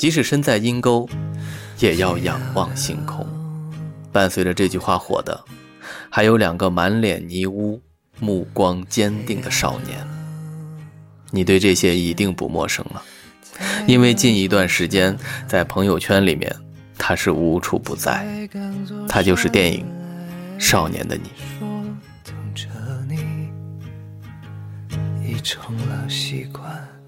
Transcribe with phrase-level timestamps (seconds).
[0.00, 1.06] 即使身在阴沟，
[1.78, 3.26] 也要仰望星空。
[4.10, 5.38] 伴随着这句话火的，
[6.08, 7.78] 还有两个满脸泥污、
[8.18, 9.98] 目光坚定的少年。
[11.30, 13.02] 你对这些一定不陌生了，
[13.86, 15.14] 因为近一段时间
[15.46, 16.50] 在朋友圈里面，
[16.96, 18.26] 他是无处不在。
[19.06, 19.84] 他就是电影
[20.58, 21.28] 《少年的你》。
[25.42, 26.99] 成了习惯。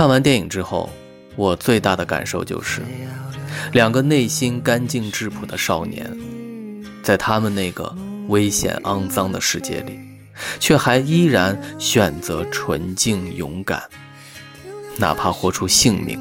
[0.00, 0.88] 看完电影之后，
[1.36, 2.80] 我最大的感受就是，
[3.70, 6.10] 两个内心干净质朴的少年，
[7.02, 7.94] 在他们那个
[8.28, 10.00] 危险肮脏的世界里，
[10.58, 13.82] 却还依然选择纯净勇敢，
[14.96, 16.18] 哪怕豁出性命，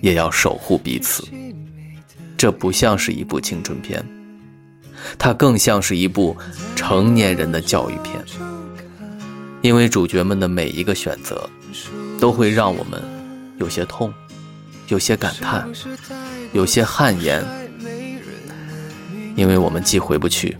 [0.00, 1.28] 也要守护彼此。
[2.38, 4.02] 这不像是一部青春片，
[5.18, 6.34] 它更像是一部
[6.74, 8.18] 成年人的教育片，
[9.60, 11.46] 因为主角们的每一个选择。
[12.20, 13.02] 都会让我们
[13.58, 14.12] 有些痛，
[14.88, 15.68] 有些感叹，
[16.52, 17.44] 有些汗颜，
[19.36, 20.56] 因为我们既回不去，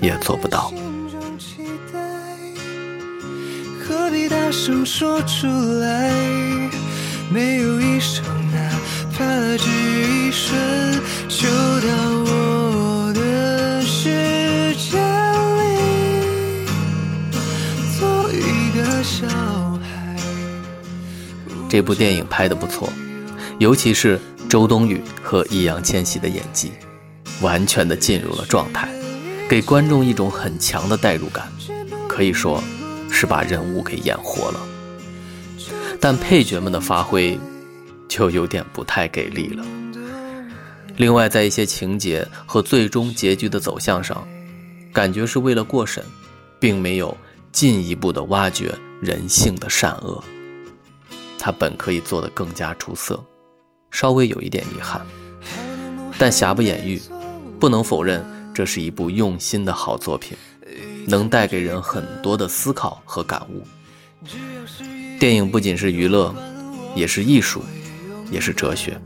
[0.00, 0.72] 也做不到。
[3.80, 5.46] 何必大声说出
[5.80, 6.12] 来？
[7.30, 8.58] 没有一声哪
[9.12, 9.24] 怕
[9.58, 10.58] 只一瞬，
[11.28, 11.88] 就到
[12.24, 12.30] 我
[21.68, 22.90] 这部电影拍得不错，
[23.58, 24.18] 尤其是
[24.48, 26.72] 周冬雨和易烊千玺的演技，
[27.42, 28.88] 完全的进入了状态，
[29.48, 31.46] 给观众一种很强的代入感，
[32.08, 32.62] 可以说
[33.10, 34.60] 是把人物给演活了。
[36.00, 37.38] 但配角们的发挥
[38.08, 39.64] 就有点不太给力了。
[40.96, 44.26] 另外，在一些情节和最终结局的走向上，
[44.92, 46.02] 感觉是为了过审，
[46.58, 47.16] 并没有
[47.52, 50.24] 进一步的挖掘人性的善恶。
[51.38, 53.24] 他本可以做得更加出色，
[53.90, 55.00] 稍微有一点遗憾，
[56.18, 57.00] 但瑕不掩瑜，
[57.60, 60.36] 不能否认这是一部用心的好作品，
[61.06, 63.62] 能带给人很多的思考和感悟。
[65.18, 66.34] 电影不仅是娱乐，
[66.94, 67.62] 也是艺术，
[68.30, 69.00] 也是哲学。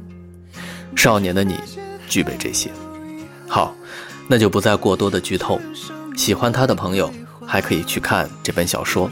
[0.97, 1.57] 少年的你
[2.09, 2.71] 具备这些。
[3.47, 3.75] 好，
[4.27, 5.61] 那就不再过多的剧透。
[6.17, 7.13] 喜欢他的朋友
[7.47, 9.11] 还可以去看这本小说，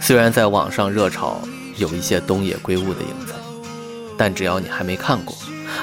[0.00, 1.40] 虽然在网上热炒。
[1.80, 3.32] 有一些东野圭吾的影子，
[4.14, 5.34] 但只要你还没看过，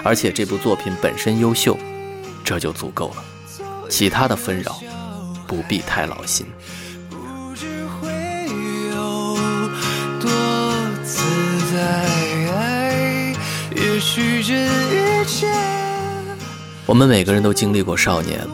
[0.03, 1.75] 而且这部作品本身优秀，
[2.43, 3.25] 这就足够了。
[3.89, 4.79] 其他的纷扰
[5.47, 6.45] 不必太劳心。
[16.85, 18.47] 我们每个人都经历过少年，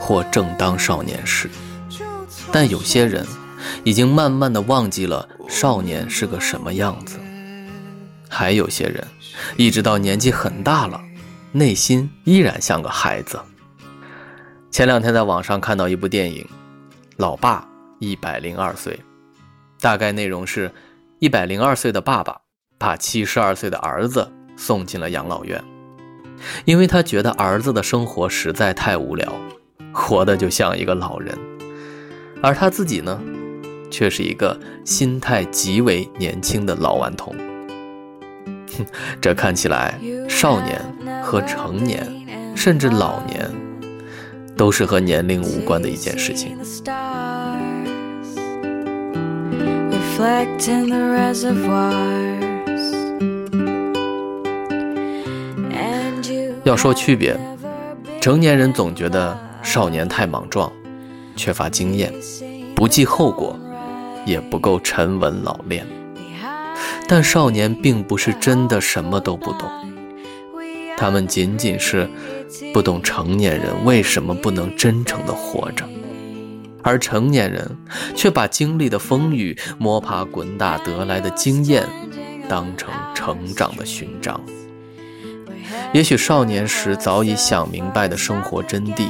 [0.00, 1.48] 或正当少年时，
[2.50, 3.24] 但有些人。
[3.86, 7.20] 已经慢慢的忘记了少年是个什么样子，
[8.28, 9.06] 还有些人，
[9.56, 11.00] 一直到年纪很大了，
[11.52, 13.38] 内心依然像个孩子。
[14.72, 16.42] 前两天在网上看到一部电影，
[17.16, 17.64] 《老爸
[18.00, 18.92] 一百零二岁》，
[19.80, 20.68] 大概内容是，
[21.20, 22.40] 一百零二岁的爸爸
[22.78, 25.62] 把七十二岁的儿子送进了养老院，
[26.64, 29.32] 因为他觉得儿子的生活实在太无聊，
[29.92, 31.38] 活得就像一个老人，
[32.42, 33.16] 而他自己呢？
[33.90, 37.34] 却是一个心态极为年轻的老顽童。
[39.22, 40.80] 这看起来，少年
[41.22, 42.06] 和成年，
[42.54, 43.50] 甚至老年，
[44.54, 46.56] 都是和年龄无关的一件事情。
[56.64, 57.38] 要说区别，
[58.20, 60.70] 成年人总觉得少年太莽撞，
[61.36, 62.12] 缺乏经验，
[62.74, 63.58] 不计后果。
[64.26, 65.86] 也不够沉稳老练，
[67.08, 69.70] 但少年并不是真的什么都不懂，
[70.98, 72.06] 他们仅仅是
[72.74, 75.88] 不懂成年人为什么不能真诚的活着，
[76.82, 77.76] 而成年人
[78.14, 81.86] 却把经历的风雨、摸爬滚打得来的经验
[82.48, 84.40] 当成成长的勋章。
[85.92, 89.08] 也许少年时早已想明白的生活真谛，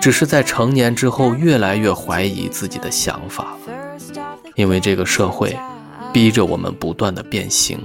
[0.00, 3.73] 只是在成年之后越来越怀疑自己的想法了。
[4.54, 5.56] 因为这个社会
[6.12, 7.78] 逼着我们不断的变形，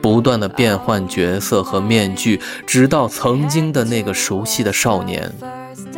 [0.00, 5.32] 不断的变换角色和面具，直到曾经的那个熟悉的少年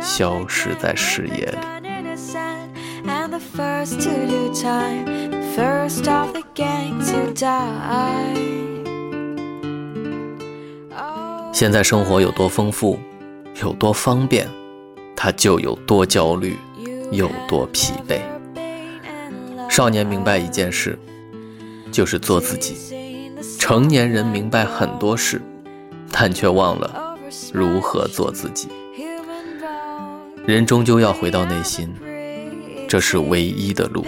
[0.01, 1.57] 消失在视野里。
[11.53, 12.99] 现在生活有多丰富，
[13.61, 14.47] 有多方便，
[15.15, 16.55] 他就有多焦虑，
[17.11, 18.19] 有多疲惫。
[19.77, 20.97] 少年明白一件事，
[21.91, 22.73] 就是做自己；
[23.59, 25.39] 成年人明白很多事，
[26.11, 27.15] 但却忘了
[27.53, 28.69] 如何做自己。
[30.47, 31.93] 人终究要回到内心，
[32.89, 34.03] 这是唯一的路。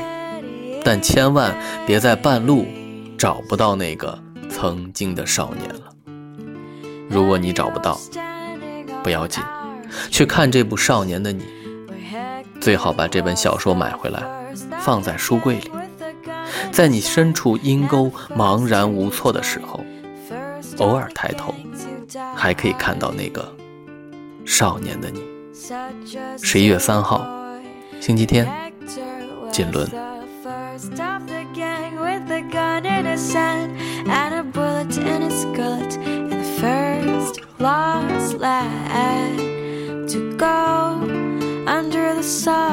[0.83, 1.55] 但千万
[1.85, 2.65] 别在半路
[3.15, 4.17] 找不到那个
[4.49, 5.81] 曾经的少年了。
[7.07, 7.95] 如果你找不到，
[9.03, 9.43] 不要紧，
[10.09, 11.43] 去看这部《少年的你》，
[12.59, 14.23] 最好把这本小说买回来，
[14.79, 15.71] 放在书柜里，
[16.71, 19.83] 在你身处阴沟、茫然无措的时候，
[20.77, 21.53] 偶尔抬头，
[22.35, 23.53] 还可以看到那个
[24.45, 25.23] 少年的你。
[26.41, 27.27] 十一月三号，
[27.99, 28.47] 星期天，
[29.51, 29.87] 锦纶。
[37.59, 39.37] lost lad
[40.07, 40.97] to go
[41.67, 42.68] under the sun.